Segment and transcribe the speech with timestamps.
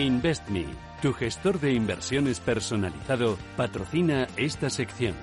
[0.00, 0.66] InvestMe,
[1.02, 5.14] tu gestor de inversiones personalizado, patrocina esta sección.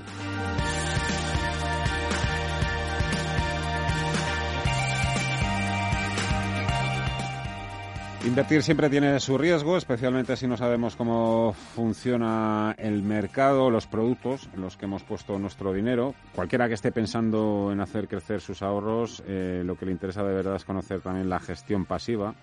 [8.27, 14.49] Invertir siempre tiene su riesgo, especialmente si no sabemos cómo funciona el mercado, los productos
[14.53, 16.13] en los que hemos puesto nuestro dinero.
[16.35, 20.35] Cualquiera que esté pensando en hacer crecer sus ahorros, eh, lo que le interesa de
[20.35, 22.35] verdad es conocer también la gestión pasiva.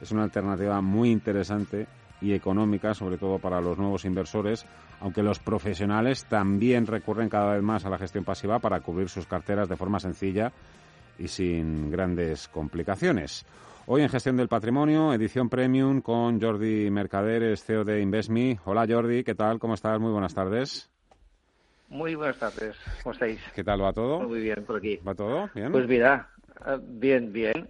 [0.00, 1.86] Es una alternativa muy interesante
[2.20, 4.66] y económica, sobre todo para los nuevos inversores,
[5.00, 9.26] aunque los profesionales también recurren cada vez más a la gestión pasiva para cubrir sus
[9.26, 10.52] carteras de forma sencilla
[11.18, 13.44] y sin grandes complicaciones.
[13.86, 18.58] Hoy en Gestión del Patrimonio, edición premium con Jordi Mercader, CEO de InvestMe.
[18.66, 19.58] Hola Jordi, ¿qué tal?
[19.58, 19.98] ¿Cómo estás?
[19.98, 20.90] Muy buenas tardes.
[21.88, 23.40] Muy buenas tardes, ¿cómo estáis?
[23.54, 24.20] ¿Qué tal va todo?
[24.20, 24.96] Muy bien, por aquí.
[24.96, 25.48] ¿Va todo?
[25.54, 25.72] ¿Bien?
[25.72, 26.28] Pues mira,
[26.66, 27.66] eh, bien, bien,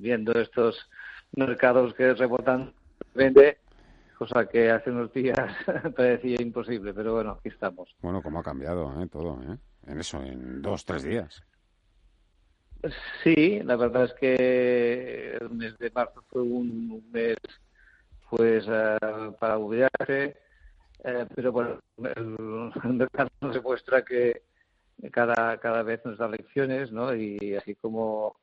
[0.00, 0.88] viendo estos
[1.36, 2.72] mercados que rebotan,
[3.14, 3.58] vende,
[4.18, 5.38] cosa que hace unos días
[5.96, 7.94] parecía imposible, pero bueno, aquí estamos.
[8.00, 9.06] Bueno, cómo ha cambiado ¿eh?
[9.08, 9.56] todo, ¿eh?
[9.86, 11.44] En eso, en dos, tres días.
[13.22, 17.36] Sí, la verdad es que el mes de marzo fue un, mes
[18.30, 18.98] pues eh,
[19.38, 20.36] para olvidarse,
[21.04, 21.78] eh, pero bueno,
[22.16, 22.36] el,
[22.94, 24.42] mercado nos demuestra que
[25.12, 27.14] cada, cada vez nos da lecciones, ¿no?
[27.14, 28.36] Y así como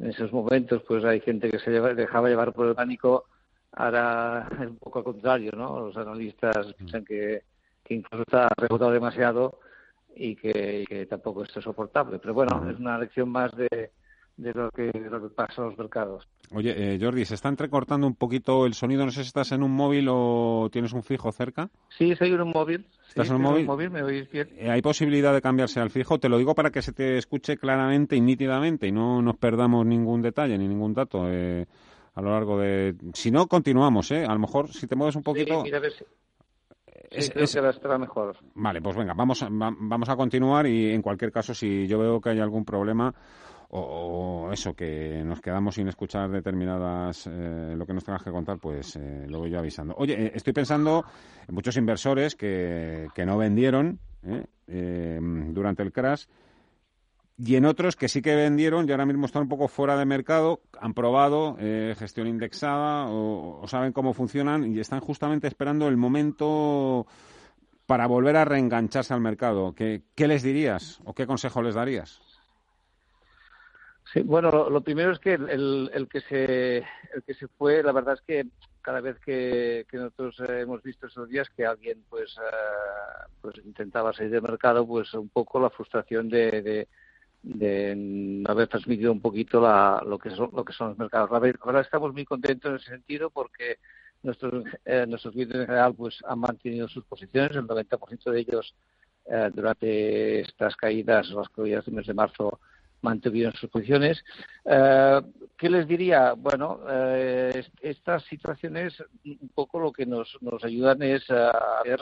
[0.00, 3.26] en esos momentos pues hay gente que se dejaba llevar por el pánico,
[3.72, 5.80] ahora es un poco al contrario, ¿no?
[5.80, 6.72] Los analistas mm.
[6.78, 7.42] piensan que,
[7.84, 9.60] que incluso está rebotado demasiado
[10.14, 12.18] y que, tampoco es soportable.
[12.18, 13.90] Pero bueno, es una lección más de,
[14.36, 16.26] de lo que, lo que pasa en los mercados.
[16.52, 19.04] Oye, eh, Jordi, se está entrecortando un poquito el sonido.
[19.04, 21.70] No sé si estás en un móvil o tienes un fijo cerca.
[21.90, 22.86] Sí, estoy en un móvil.
[23.08, 23.66] ¿Estás en un móvil?
[23.66, 23.90] móvil?
[23.90, 24.48] ¿Me oís bien?
[24.56, 26.18] Eh, ¿Hay posibilidad de cambiarse al fijo?
[26.18, 29.86] Te lo digo para que se te escuche claramente y nítidamente y no nos perdamos
[29.86, 31.66] ningún detalle ni ningún dato eh,
[32.14, 32.96] a lo largo de...
[33.14, 34.24] Si no, continuamos, ¿eh?
[34.24, 35.58] A lo mejor si te mueves un poquito...
[35.58, 36.04] Sí, mira, a ver si
[37.10, 38.36] es, creo que va a estar mejor.
[38.54, 42.30] Vale, pues venga, vamos, vamos a continuar y en cualquier caso, si yo veo que
[42.30, 43.12] hay algún problema
[43.72, 48.58] o, eso, que nos quedamos sin escuchar determinadas, eh, lo que nos tengas que contar,
[48.58, 49.94] pues eh, lo voy yo avisando.
[49.96, 51.04] Oye, eh, estoy pensando
[51.46, 53.98] en muchos inversores que, que no vendieron
[54.66, 56.26] durante el crash
[57.42, 60.04] y en otros que sí que vendieron y ahora mismo están un poco fuera de
[60.04, 65.96] mercado, han probado eh, gestión indexada o, saben cómo funcionan y están justamente esperando el
[65.96, 67.06] momento
[67.86, 69.74] para volver a reengancharse al mercado.
[69.74, 72.20] ¿Qué, les dirías o qué consejo les darías?
[74.12, 77.92] Sí, bueno, lo, primero es que el, el, que se, el que se fue, la
[77.92, 78.46] verdad es que
[78.82, 84.32] cada vez que, nosotros hemos visto esos días que alguien pues, eh, pues intentaba salir
[84.32, 86.88] del mercado, pues un poco la frustración de
[87.42, 91.30] de haber transmitido un poquito la, lo que son lo que son los mercados.
[91.60, 93.78] Ahora estamos muy contentos en ese sentido porque
[94.22, 98.74] nuestros eh, nuestros clientes en general pues han mantenido sus posiciones, el 90% de ellos
[99.26, 102.60] eh, durante estas caídas, las caídas del mes de marzo
[103.02, 104.24] mantuvieron sus posiciones.
[104.64, 105.20] Eh,
[105.56, 106.32] ¿Qué les diría?
[106.32, 112.00] Bueno, eh, estas situaciones un poco lo que nos, nos ayudan es a ver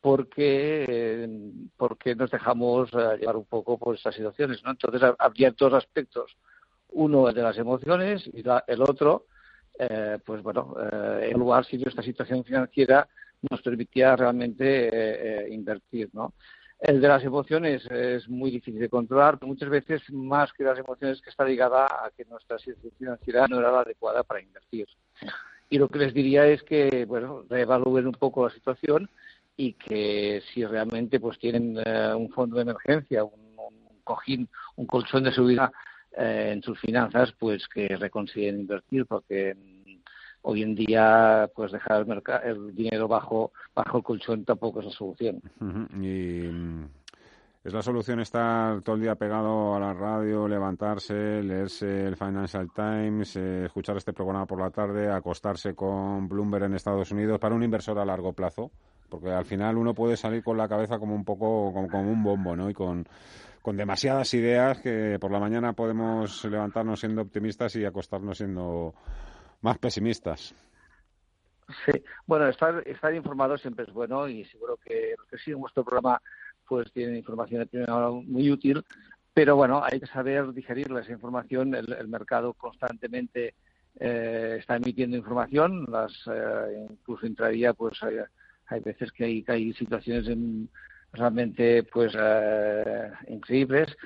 [0.00, 1.28] porque,
[1.76, 4.62] porque nos dejamos eh, llevar un poco por estas situaciones.
[4.64, 4.70] ¿no?
[4.70, 6.36] Entonces, habría dos aspectos.
[6.90, 9.26] Uno de las emociones y el otro,
[9.78, 13.06] eh, pues bueno, eh, evaluar si esta situación financiera
[13.50, 16.08] nos permitía realmente eh, invertir.
[16.12, 16.32] ¿no?
[16.80, 21.20] El de las emociones es muy difícil de controlar, muchas veces más que las emociones
[21.20, 24.86] que está ligada a que nuestra situación financiera no era la adecuada para invertir.
[25.70, 29.10] Y lo que les diría es que, bueno, reevalúen un poco la situación
[29.56, 33.32] y que si realmente pues tienen eh, un fondo de emergencia, un,
[34.04, 35.70] cojín, un colchón de subida
[36.16, 39.54] eh, en sus finanzas, pues que reconsideren invertir porque
[40.42, 44.92] hoy en día pues dejar el, el dinero bajo bajo el colchón tampoco es la
[44.92, 45.40] solución.
[46.00, 46.84] Y mm,
[47.64, 52.68] es la solución estar todo el día pegado a la radio, levantarse, leerse el Financial
[52.74, 57.54] Times, eh, escuchar este programa por la tarde, acostarse con Bloomberg en Estados Unidos para
[57.54, 58.70] un inversor a largo plazo
[59.08, 62.54] porque al final uno puede salir con la cabeza como un poco como, un bombo,
[62.54, 62.68] ¿no?
[62.68, 63.06] Y con,
[63.62, 68.94] con demasiadas ideas que por la mañana podemos levantarnos siendo optimistas y acostarnos siendo
[69.60, 70.54] más pesimistas.
[71.84, 75.84] Sí, bueno, estar, estar informado siempre es bueno y seguro que los que siguen vuestro
[75.84, 76.20] programa
[76.66, 77.66] pues tienen información
[78.26, 78.84] muy útil,
[79.34, 81.74] pero bueno, hay que saber digerirla esa información.
[81.74, 83.54] El, mercado constantemente
[84.00, 87.98] eh, está emitiendo información, las eh, incluso intradía pues
[88.66, 90.26] hay veces que hay, hay situaciones
[91.12, 93.96] realmente pues eh, increíbles.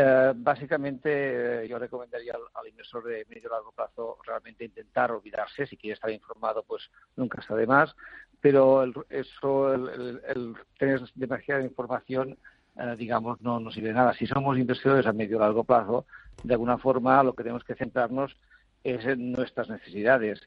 [0.00, 5.66] Eh, básicamente, eh, yo recomendaría al, inversor de medio y largo plazo realmente intentar olvidarse.
[5.66, 7.96] Si quiere estar informado, pues nunca está de más.
[8.40, 12.38] Pero eso, el, tener demasiada información,
[12.76, 14.14] eh, digamos, no nos sirve de nada.
[14.14, 16.06] Si somos inversores a medio y largo plazo,
[16.44, 18.36] de alguna forma lo que tenemos que centrarnos
[18.84, 20.40] es en nuestras necesidades.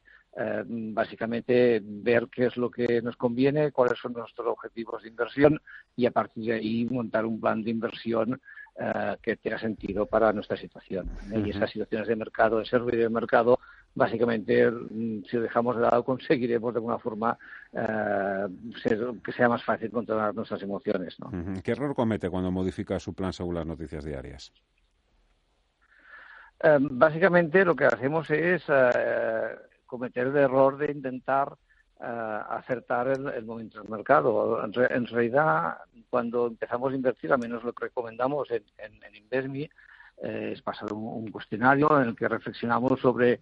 [0.66, 5.62] básicamente ver qué es lo que nos conviene, cuáles son nuestros objetivos de inversión
[5.98, 8.40] y a partir de ahí montar un plan de inversión
[8.80, 11.10] eh, que tenga sentido para nuestra situación.
[11.30, 13.60] Y esas situaciones de mercado, ese ruido de mercado,
[13.94, 17.38] básicamente, mm, si lo dejamos de lado, conseguiremos de alguna forma
[17.74, 18.48] eh,
[19.24, 21.20] que sea más fácil controlar nuestras emociones.
[21.20, 21.30] ¿no?
[21.62, 24.54] ¿Qué error comete cuando modifica su plan según las noticias diarias?
[26.64, 28.64] Eh, básicamente lo que hacemos es
[29.86, 31.58] cometer el error de intentar
[32.02, 34.64] acertar el, momento del mercado.
[34.64, 35.78] En, realidad,
[36.10, 39.70] cuando empezamos a invertir, al menos lo que recomendamos en, en, Investme,
[40.22, 43.40] eh, es pasar un, cuestionario en el que reflexionamos sobre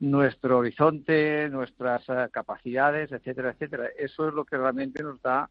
[0.00, 3.88] nuestro horizonte, nuestras eh, capacidades, etcétera, etcétera.
[3.96, 5.48] Eso es lo que realmente nos da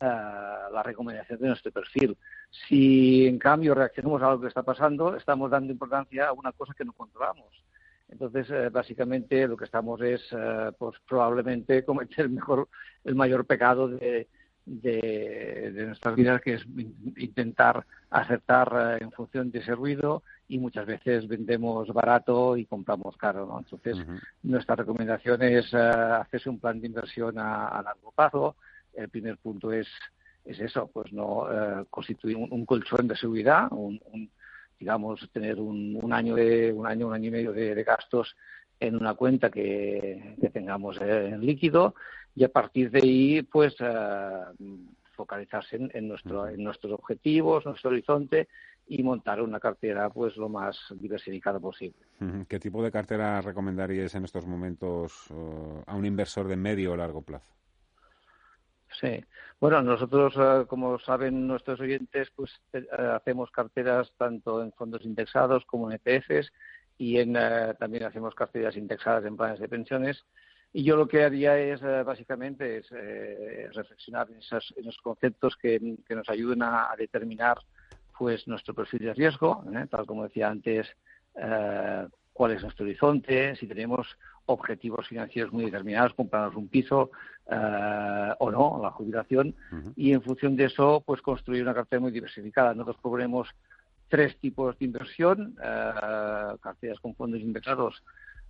[0.00, 2.16] eh, la recomendación de nuestro perfil.
[2.50, 6.74] Si en cambio reaccionamos a lo que está pasando, estamos dando importancia a una cosa
[6.76, 7.48] que no controlamos.
[8.08, 12.68] Entonces, eh, básicamente lo que estamos es, eh, pues probablemente cometer mejor,
[13.04, 14.28] el mayor pecado de,
[14.64, 16.64] nuestras vidas, que es
[17.16, 23.16] intentar acertar eh, en función de ese ruido y muchas veces vendemos barato y compramos
[23.16, 23.46] caro.
[23.46, 23.58] ¿no?
[23.58, 23.96] Entonces,
[24.42, 28.56] nuestra recomendación es hacerse un plan de inversión a, largo plazo.
[28.92, 29.88] El primer punto es,
[30.44, 31.48] es eso, pues no
[31.88, 33.98] constituir un, colchón de seguridad, un
[34.82, 38.34] digamos, tener un, año de un año, un año y medio de, gastos
[38.80, 41.94] en una cuenta que, tengamos en líquido
[42.34, 44.30] y a partir de ahí, pues, eh,
[45.12, 48.48] focalizarse en, nuestro, en nuestros objetivos, nuestro horizonte
[48.88, 52.00] y montar una cartera pues lo más diversificada posible.
[52.48, 56.96] ¿Qué tipo de cartera recomendaríais en estos momentos eh, a un inversor de medio o
[56.96, 57.54] largo plazo?
[59.02, 59.20] Sí.
[59.58, 65.64] Bueno, nosotros, eh, como saben nuestros oyentes, pues eh, hacemos carteras tanto en fondos indexados
[65.64, 66.52] como en ETFs
[66.98, 70.24] y en, eh, también hacemos carteras indexadas en planes de pensiones.
[70.72, 72.88] Y yo lo que haría es, básicamente, es
[73.74, 74.72] reflexionar en, esos,
[75.02, 75.78] conceptos que,
[76.08, 77.58] nos ayuden a, determinar
[78.16, 80.88] pues nuestro perfil de riesgo, tal como decía antes,
[82.32, 84.16] cuál es nuestro horizonte, si tenemos
[84.46, 87.10] objetivos financieros muy determinados, comprarnos un piso
[87.50, 89.54] eh, o no, la jubilación,
[89.96, 92.74] y en función de eso, pues construir una cartera muy diversificada.
[92.74, 93.48] Nosotros proponemos
[94.08, 98.02] tres tipos de inversión, eh, carteras con fondos indexados,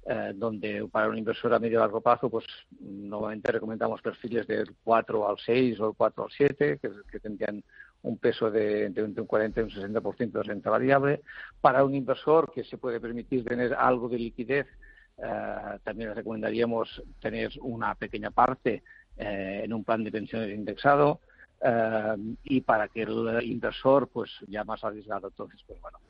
[0.05, 2.45] eh, donde para un inversor a medio y largo plazo, pues
[2.81, 7.63] normalmente recomendamos perfiles del 4 al 6 o el 4 al 7, que, que tendrían
[8.03, 11.23] un peso de entre un 40 y un 60% de renta variable.
[11.61, 14.67] Para un inversor que se puede permitir tener algo de liquidez,
[15.23, 18.83] eh, también recomendaríamos tener una pequeña parte
[19.17, 21.21] eh, en un plan de pensiones indexado.
[21.65, 26.01] Eh, y para que el inversor pues ya más arriesgado entonces pues bueno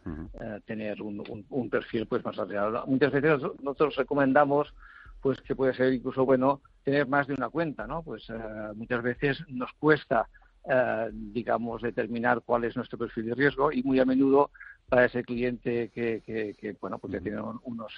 [0.64, 2.86] tener un, un, perfil pues más arriesgado.
[2.86, 4.72] Muchas veces nosotros recomendamos
[5.20, 8.26] pues que puede ser incluso bueno tener más de una cuenta no pues
[8.74, 10.26] muchas veces nos cuesta
[10.64, 14.52] eh, digamos, determinar cuál es nuestro perfil de riesgo y muy a menudo
[14.88, 17.92] para ese cliente que, que, bueno, pues ya tiene unos,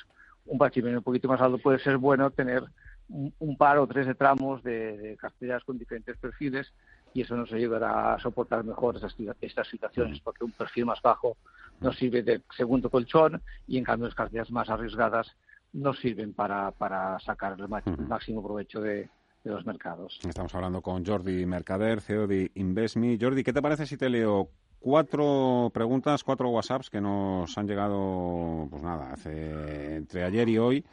[0.46, 2.64] un patrimonio un poquito más alto, puede ser bueno tener
[3.08, 6.72] un, par o tres de tramos de, carteras con diferentes perfiles
[7.12, 8.98] y eso nos ayudará a soportar mejor
[9.40, 11.36] estas situaciones, porque un perfil más bajo
[11.80, 15.36] nos sirve de segundo colchón y en cambio las carteras más arriesgadas
[15.72, 17.68] nos sirven para, para sacar el
[18.08, 19.08] máximo provecho de,
[19.44, 20.18] de los mercados.
[20.26, 23.18] Estamos hablando con Jordi Mercader, CEO de InvestMe.
[23.20, 24.48] Jordi, ¿qué te parece si te leo
[24.84, 30.84] cuatro preguntas, cuatro WhatsApps que nos han llegado, pues nada, hace, entre ayer y hoy?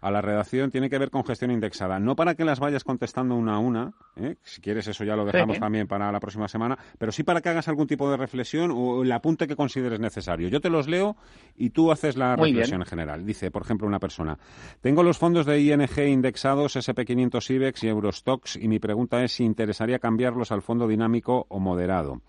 [0.00, 2.00] a la redacción tiene que ver con gestión indexada.
[2.00, 4.34] No para que las vayas contestando una a una, ¿eh?
[4.42, 7.50] si quieres eso ya lo dejamos también para la próxima semana, pero sí para que
[7.50, 10.48] hagas algún tipo de reflexión o el apunte que consideres necesario.
[10.48, 11.16] Yo te los leo
[11.54, 13.24] y tú haces la reflexión en general.
[13.24, 14.38] Dice, por ejemplo, una persona,
[14.80, 19.44] tengo los fondos de ING indexados SP500 IBEX y Eurostox y mi pregunta es si
[19.44, 22.22] interesaría cambiarlos al fondo dinámico o moderado.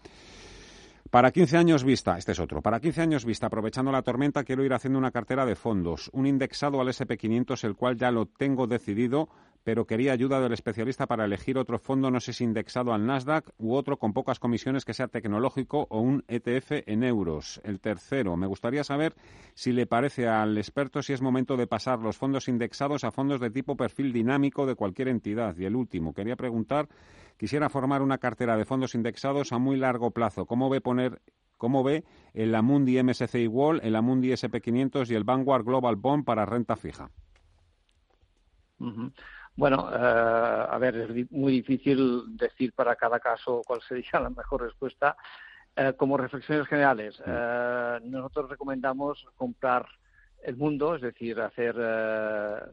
[1.13, 4.65] Para 15 años vista, este es otro, para 15 años vista, aprovechando la tormenta, quiero
[4.65, 8.65] ir haciendo una cartera de fondos, un indexado al SP500, el cual ya lo tengo
[8.65, 9.29] decidido,
[9.63, 13.51] pero quería ayuda del especialista para elegir otro fondo, no sé si indexado al Nasdaq
[13.59, 17.61] u otro con pocas comisiones que sea tecnológico o un ETF en euros.
[17.63, 19.13] El tercero, me gustaría saber
[19.53, 23.39] si le parece al experto si es momento de pasar los fondos indexados a fondos
[23.39, 25.55] de tipo perfil dinámico de cualquier entidad.
[25.59, 26.89] Y el último, quería preguntar
[27.37, 30.45] Quisiera formar una cartera de fondos indexados a muy largo plazo.
[30.45, 31.21] ¿Cómo ve poner
[31.63, 36.45] ¿Cómo ve el Amundi MSCI World, el Amundi SP500 y el Vanguard Global Bond para
[36.45, 37.09] renta fija?
[39.55, 44.63] Bueno, eh, a ver, es muy difícil decir para cada caso cuál sería la mejor
[44.63, 45.15] respuesta.
[45.75, 49.85] Eh, como reflexiones generales, eh, nosotros recomendamos comprar
[50.43, 51.77] el mundo, es decir, hacer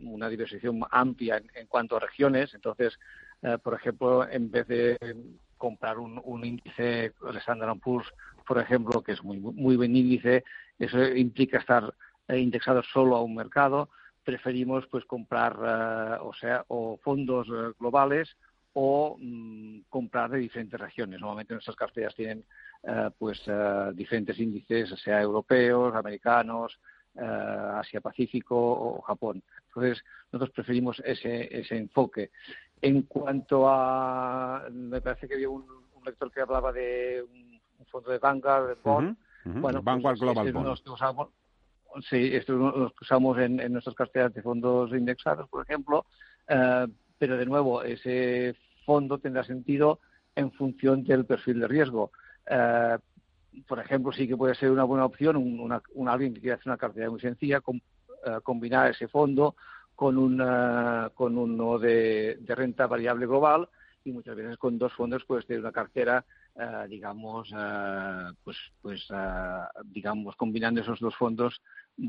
[0.00, 2.52] una diversificación amplia en, cuanto a regiones.
[2.54, 2.98] Entonces,
[3.62, 4.98] por ejemplo, en vez de
[5.56, 8.12] comprar un, índice, el Standard Poor's,
[8.46, 10.44] por ejemplo, que es muy, muy buen índice,
[10.78, 11.94] eso implica estar
[12.28, 13.88] indexado solo a un mercado
[14.24, 18.36] preferimos pues comprar eh, o sea o fondos eh, globales
[18.72, 21.20] o mm, comprar de diferentes regiones.
[21.20, 22.44] Normalmente nuestras carteras tienen
[22.84, 23.42] eh, pues
[23.94, 26.78] diferentes índices, sea europeos, americanos,
[27.16, 29.42] Asia Pacífico o Japón.
[29.74, 32.30] Entonces nosotros preferimos ese, ese enfoque.
[32.82, 35.64] En cuanto a, me parece que había un,
[36.04, 39.16] lector que hablaba de un, fondo de Vanguard, Bond.
[39.44, 41.30] Bueno, Vanguard pues, Global Bond.
[42.08, 46.06] Sí, esto lo usamos en, nuestras carteras de fondos indexados, por ejemplo,
[46.46, 46.86] eh,
[47.18, 48.54] pero de nuevo, ese
[48.86, 49.98] fondo tendrá sentido
[50.36, 52.12] en función del perfil de riesgo.
[52.46, 52.96] Eh,
[53.66, 56.76] por ejemplo, sí que puede ser una buena opción un, alguien que quiere hacer una
[56.76, 57.60] cartera muy sencilla,
[58.24, 59.56] eh, combinar ese fondo
[59.94, 60.38] con, un
[61.14, 63.68] con uno de, de, renta variable global
[64.02, 66.24] y muchas veces con dos fondos puedes tener una cartera
[66.56, 71.62] eh, digamos, eh, pues, pues eh, digamos, combinando esos dos fondos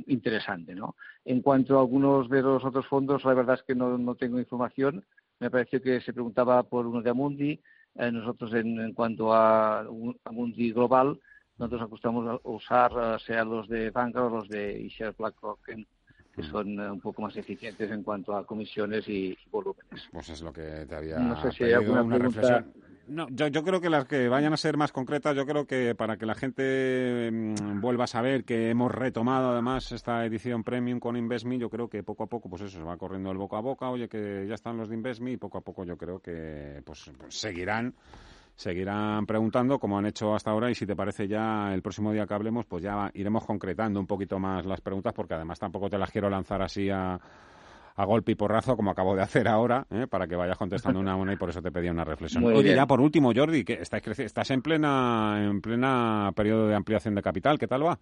[0.08, 0.96] interesante, ¿no?
[1.24, 4.40] En cuanto a algunos de los otros fondos, la verdad es que no, no tengo
[4.40, 5.06] información.
[5.40, 7.62] Me pareció que se preguntaba por uno de Amundi.
[7.96, 9.82] nosotros, en, cuanto a
[10.26, 11.20] Amundi Global,
[11.58, 15.60] nosotros acostumbramos a usar, sea los de banca o los de Isher BlackRock,
[16.42, 20.10] que son un poco más eficientes en cuanto a comisiones y, volúmenes.
[20.12, 22.74] Pues es lo que te había no sé si hay alguna una reflexión.
[23.08, 25.96] No, yo, yo, creo que las que vayan a ser más concretas, yo creo que
[25.96, 31.00] para que la gente mm, vuelva a saber que hemos retomado además esta edición premium
[31.00, 33.58] con InvestMe, yo creo que poco a poco, pues eso, se va corriendo el boca
[33.58, 36.20] a boca, oye, que ya están los de InvestMe y poco a poco yo creo
[36.20, 37.94] que pues, pues, seguirán
[38.62, 42.26] seguirán preguntando como han hecho hasta ahora y si te parece ya el próximo día
[42.26, 45.98] que hablemos pues ya iremos concretando un poquito más las preguntas porque además tampoco te
[45.98, 47.20] las quiero lanzar así a
[47.94, 50.08] a golpe y porrazo, como acabo de hacer ahora, ¿eh?
[50.10, 52.44] para que vayas contestando una a una y por eso te pedía una reflexión.
[52.46, 57.16] Oye, ya por último, Jordi, que estás, estás en plena en plena periodo de ampliación
[57.16, 58.00] de capital, ¿qué tal va?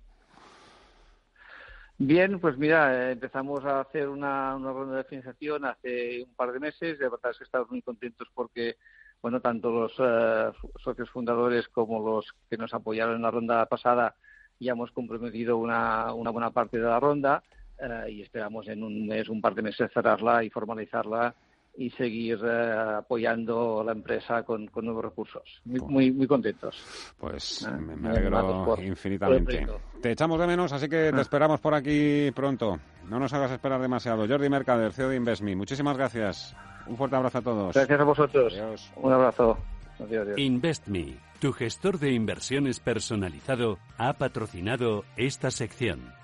[2.02, 6.60] Bien, pues mira, eh, empezamos a hacer una, ronda de financiación hace un par de
[6.62, 6.98] meses.
[6.98, 8.78] De verdad es que estamos muy contentos porque,
[9.22, 14.16] bueno, tanto los eh, socios fundadores como los que nos apoyaron en la ronda pasada
[14.60, 17.44] ya hemos comprometido una, una buena parte de la ronda.
[17.82, 21.34] Eh, y esperamos en un mes, un par de meses cerrarla y formalizarla
[21.78, 25.62] y seguir eh, apoyando la empresa con, nuevos recursos.
[25.64, 26.76] Muy, muy, muy contentos.
[27.18, 29.66] Pues ah, me, alegro infinitamente.
[30.02, 31.22] Te echamos de menos, así que te ah.
[31.22, 32.78] esperamos por aquí pronto.
[33.08, 34.28] No nos hagas esperar demasiado.
[34.28, 35.56] Jordi Mercader, CEO de InvestMe.
[35.56, 36.54] Muchísimas gracias.
[36.90, 37.76] Un fuerte abrazo a todos.
[37.76, 38.60] Gracias a vosotros.
[38.96, 39.58] Un abrazo.
[40.38, 46.19] InvestMe, tu gestor de inversiones personalizado, ha patrocinado esta sección.